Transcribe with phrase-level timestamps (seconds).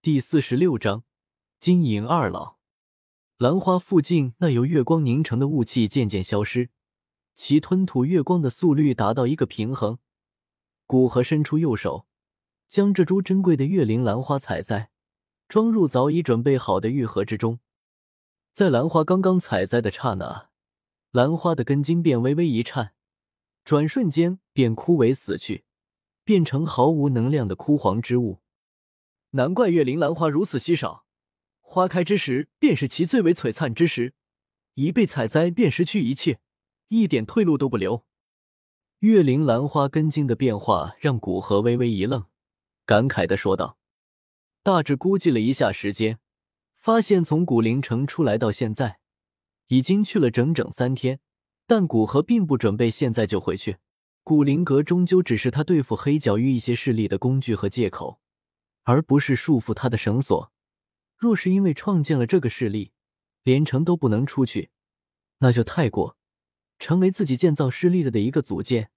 [0.00, 1.02] 第四十六章
[1.58, 2.58] 金银二老。
[3.36, 6.70] 兰花附近那由月光凝成的雾气渐渐消失，
[7.34, 9.98] 其吞吐月光的速率达到一个平衡。
[10.86, 12.06] 古河伸出右手，
[12.68, 14.90] 将这株珍贵的月灵兰花采摘，
[15.48, 17.58] 装入早已准备好的玉盒之中。
[18.52, 20.50] 在兰花刚刚采摘的刹那，
[21.10, 22.94] 兰花的根茎便微微一颤，
[23.64, 25.64] 转瞬间便枯萎死去，
[26.22, 28.38] 变成毫无能量的枯黄之物。
[29.32, 31.04] 难怪月灵兰花如此稀少，
[31.60, 34.14] 花开之时便是其最为璀璨之时，
[34.74, 36.40] 一被采摘便失去一切，
[36.88, 38.06] 一点退路都不留。
[39.00, 42.24] 月灵兰花根茎的变化让古河微微一愣，
[42.86, 43.78] 感慨的说道
[44.64, 46.18] ：“大致估计了一下时间，
[46.74, 48.98] 发现从古灵城出来到现在，
[49.66, 51.20] 已经去了整整三天。
[51.66, 53.76] 但古河并不准备现在就回去，
[54.24, 58.20] 古灵阁终究只是他对付黑角域一些势力的工具和借口。”
[58.88, 60.50] 而不是束缚他的绳索。
[61.18, 62.92] 若是因为创建了这个势力，
[63.42, 64.70] 连城都不能出去，
[65.40, 66.16] 那就太过。
[66.78, 68.90] 成为自己建造势力的的一个组件，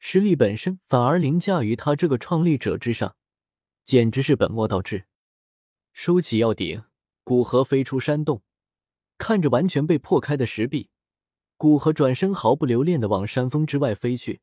[0.00, 3.14] 势力本身反而凌驾于他这个创立者之上，
[3.84, 5.04] 简直是本末倒置。
[5.92, 6.82] 收起药鼎，
[7.22, 8.42] 古河飞出山洞，
[9.18, 10.90] 看着完全被破开的石壁，
[11.56, 14.40] 古河转身毫不留恋的往山峰之外飞去。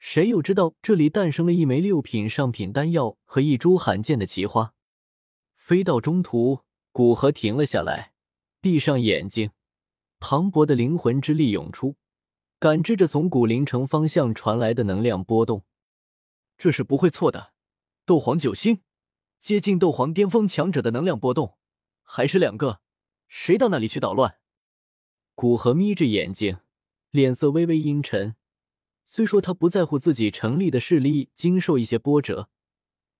[0.00, 4.72] 谁又知道这里诞生了一枚六品上品丹药和一株罕见的奇花？
[5.54, 8.14] 飞到中途，古河停了下来，
[8.62, 9.50] 闭上眼睛，
[10.18, 11.96] 磅礴的灵魂之力涌出，
[12.58, 15.66] 感知着从古灵城方向传来的能量波动。
[16.56, 17.52] 这是不会错的，
[18.06, 18.80] 斗皇九星，
[19.38, 21.58] 接近斗皇巅峰强者的能量波动，
[22.02, 22.80] 还是两个？
[23.28, 24.38] 谁到那里去捣乱？
[25.34, 26.56] 古河眯着眼睛，
[27.10, 28.34] 脸色微微阴沉。
[29.12, 32.48] 虽说他不在乎自己成立的势力经受一些波折，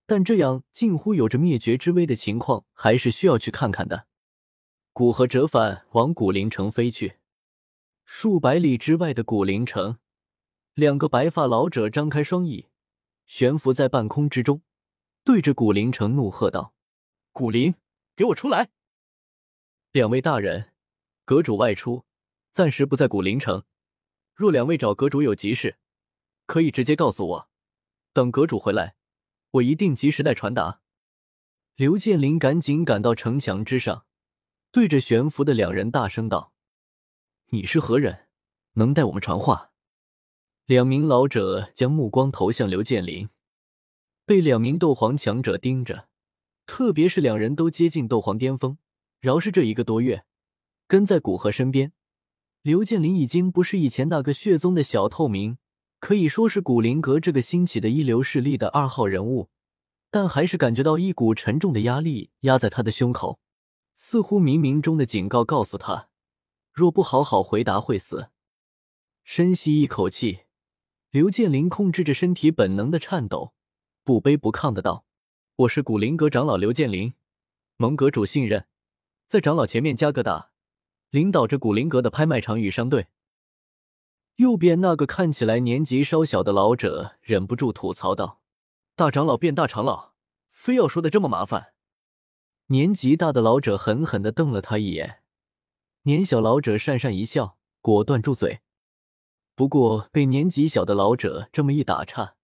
[0.06, 4.06] 但这样近乎有着灭绝之危的情况，还是需要去看看的。
[4.92, 7.16] 古河折返往古灵城飞去。
[8.05, 9.98] 数百里之外的古灵城，
[10.75, 12.69] 两个白发老者张开双翼，
[13.26, 14.62] 悬浮在半空之中，
[15.25, 16.72] 对着古灵城怒喝道
[17.34, 17.75] ：“古灵，
[18.14, 18.70] 给我出来！
[19.91, 20.70] 两位大人，
[21.25, 22.04] 阁主外出，
[22.53, 23.64] 暂时不在古灵城。”
[24.32, 25.76] 若两位找阁主有急事，
[26.50, 27.49] 可以直接告诉我。
[28.12, 28.97] 等阁主回来，
[29.53, 30.81] 我一定及时带传达。
[31.77, 34.05] 刘建林赶紧赶到城墙之上，
[34.72, 36.53] 对着悬浮的两人大声道
[37.55, 38.27] ：“你是何人？
[38.72, 39.71] 能带我们传话？”
[40.66, 43.28] 两名老者将目光投向刘建林，
[44.27, 46.09] 被两名斗皇强者盯着，
[46.67, 48.77] 特别是两人都接近斗皇巅峰，
[49.21, 50.25] 饶是这一个多月，
[50.88, 51.93] 跟在古河身边。
[52.62, 55.56] 刘建林已经不是以前那个血宗的小透明，
[56.00, 59.50] 可以说是古灵阁这个兴起的一流势力的二号人物，
[60.11, 63.38] 但还是感觉到一股沉重的压力压在他的胸口，
[63.94, 66.09] 似乎冥冥中的警告告诉他，
[66.72, 68.31] 若不好好回答会死。
[69.25, 70.41] 深吸一口气，
[71.11, 73.53] 刘建林控制着身体本能的颤抖，
[74.03, 75.05] 不卑不亢的道
[75.56, 77.12] ：“我是古灵阁长老刘建林，
[77.77, 78.67] 蒙阁主信任，
[79.27, 80.50] 在长老前面加个大。”
[81.11, 83.09] 领导着古灵阁的拍卖场与商队。
[84.40, 88.40] 右边那个看起来年纪稍小的老者忍不住吐槽道
[88.96, 90.12] ：“大长老变大长老，
[90.50, 91.74] 非要说的这么麻烦。”
[92.68, 95.18] 年纪大的老者狠狠的瞪了他一眼，
[96.04, 98.60] 年小老者讪讪一笑，果断住嘴。
[99.54, 102.36] 不过被年纪小的老者这么一打岔，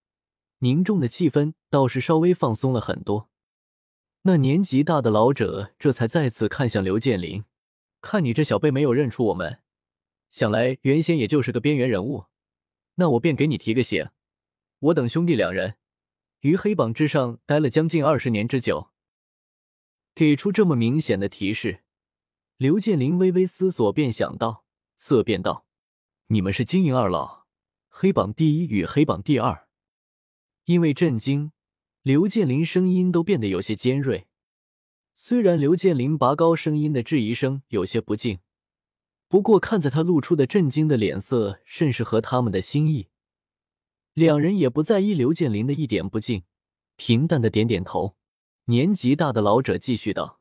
[0.59, 3.31] 凝重的气氛倒是稍微放松了很多。
[4.25, 7.43] 那年纪大的老者这才再次看向刘建林。
[8.03, 9.61] 看你这小辈没有认出我们，
[10.37, 12.27] 想来原先也就是个边缘人物，
[12.97, 14.11] 那我便给你提个醒，
[14.81, 15.77] 我等兄弟两人
[16.41, 18.91] 于黑榜之上待了将近二十年之久。
[20.15, 21.85] 给出这么明显的提示，
[22.59, 24.67] 刘建林微微思索，便想到，
[24.99, 25.65] 色变道
[26.29, 27.47] ：“你们是金银二老，
[27.89, 29.67] 黑榜第一与黑榜第二。”
[30.67, 31.53] 因为震惊，
[32.03, 34.27] 刘建林声音都变得有些尖锐。
[35.15, 38.41] 虽然刘建林拔高声音的质疑声有些不敬，
[39.29, 43.09] 不过看在他露出的震惊的脸色甚是合他们的心意，
[44.15, 46.45] 两人也不在意刘建林的一点不敬，
[46.97, 48.17] 平淡的点点头。
[48.67, 50.41] 年纪大的老者继续道：“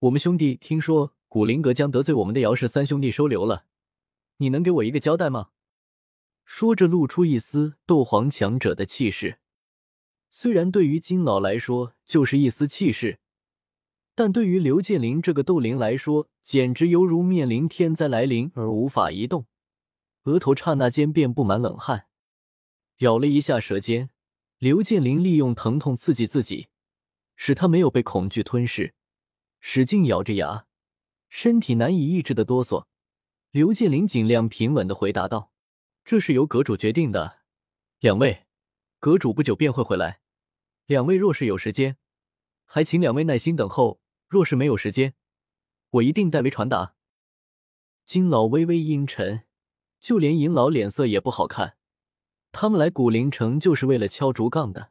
[0.00, 3.64] 我们兄弟听说古灵阁将得罪我们的姚氏三兄弟收留了，
[4.38, 5.50] 你能给我一个交代吗？”
[6.44, 9.38] 说着，露出一丝斗皇强者的气势。
[10.28, 13.20] 虽然对于金老来说就是一丝气势。
[14.14, 19.46] 但对于刘建林这个斗灵来说，简直犹如面临天灾来临而无法移动，
[20.24, 22.06] 额头刹那间便布满冷汗。
[22.98, 24.10] 咬了一下舌尖，
[24.58, 26.68] 刘建林利用疼痛刺激自己，
[27.36, 28.94] 使他没有被恐惧吞噬，
[29.60, 30.66] 使劲咬着牙，
[31.30, 32.84] 身体难以抑制的哆嗦。
[33.50, 35.52] 刘建林尽量平稳的回答道
[36.04, 37.40] ：“这是由阁主决定的，
[37.98, 38.44] 两位，
[38.98, 40.20] 阁主不久便会回来。
[40.86, 41.96] 两位若是有时间，
[42.64, 44.00] 还请两位耐心等候；
[44.32, 45.12] 若是没有时间，
[45.90, 46.94] 我一定代为传达。”
[48.06, 49.42] 金老微微阴沉，
[50.00, 51.76] 就连银老脸色也不好看。
[52.50, 54.90] 他们来古灵城就是为了敲竹杠的。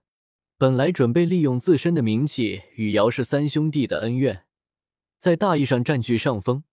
[0.60, 4.46] 本来准备利用自身的名气与姚氏三兄弟的恩怨，
[5.18, 6.64] 在大义上占据上风，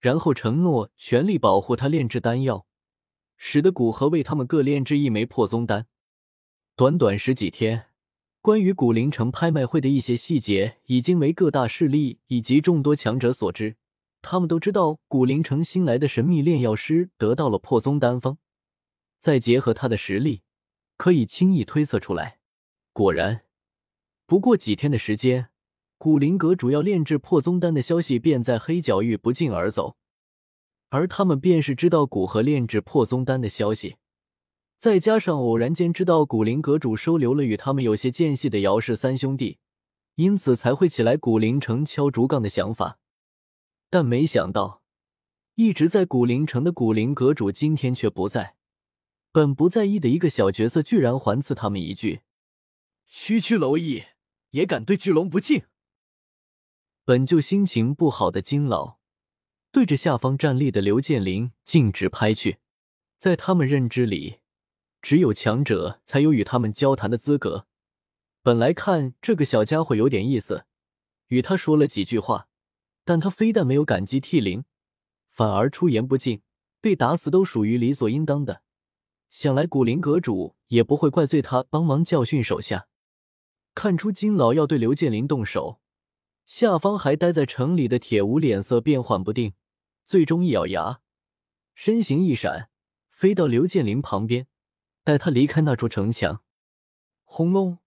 [0.00, 2.66] 然后承诺全力保护他炼制丹药，
[3.36, 5.86] 使得古河为他们各炼制一枚破宗丹。
[6.74, 7.87] 短短十几天，
[8.48, 13.76] 关于古灵城拍卖会的一些细节已经为各大势力以及众多强者所知。
[14.22, 18.38] 他们都知道古灵城新来的神秘炼药师得到了破宗丹方，
[19.18, 20.40] 再结合他的实力，
[20.96, 22.38] 可以轻易推测出来。
[22.94, 23.42] 果然，
[24.24, 25.48] 不过几天的时间，
[25.98, 29.98] 古灵阁主要炼制破宗丹的消息便在黑角域不胫而走。
[30.88, 33.96] 而他们便是知道古河炼制破宗丹的消息，
[34.78, 39.58] 再加上偶然间知道古灵阁主收留了与他们有些间隙的姚氏三兄弟，
[40.14, 43.00] 因此才会起来古灵城敲竹杠的想法。
[43.90, 44.82] 但没想到，
[45.56, 48.54] 一直在古灵城的古灵阁主今天却不在。
[49.32, 52.20] 本不在意的一个小角色，居然还赐他们一句。
[53.08, 54.04] 区区蝼蚁
[54.50, 55.64] 也敢对巨龙不敬？
[57.04, 58.98] 本就心情不好的金老
[59.72, 62.58] 对着下方站立的刘建林径直拍去。
[63.16, 64.38] 在他们认知里，
[65.00, 67.66] 只有强者才有与他们交谈的资格。
[68.42, 70.64] 本来看这个小家伙有点意思，
[71.28, 72.48] 与他说了几句话，
[73.04, 74.64] 但他非但没有感激涕零，
[75.30, 76.42] 反而出言不敬，
[76.80, 78.62] 被打死都属于理所应当的。
[79.28, 82.88] 想来古灵阁主也不会怪罪他帮忙教训手下。
[83.74, 85.80] 看出金老要对刘建林动手，
[86.46, 89.52] 下方还待在城里的铁无脸色变幻不定，
[90.04, 91.00] 最终一咬牙，
[91.74, 92.70] 身形一闪，
[93.10, 94.46] 飞到刘建林旁边，
[95.08, 96.42] 带他离开那座城墙。
[97.24, 97.78] 轰隆！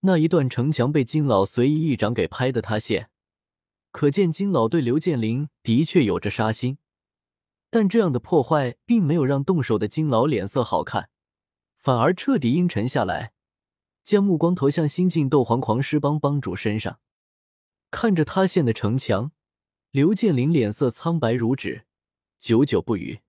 [0.00, 3.08] 那一段城墙被金老随意一掌给拍得塌陷，
[3.90, 6.76] 可见金老对刘建林的确有着杀心。
[7.70, 11.08] 但这样的破坏并没有让动手的金老脸色好看，
[11.78, 13.32] 反而彻底阴沉下来。
[14.02, 17.00] 将目光投向新晋斗皇狂狮帮帮主身上，
[17.90, 19.32] 看着塌陷的城墙，
[19.90, 21.86] 刘建林脸色苍白如纸，
[22.38, 23.22] 久久不语。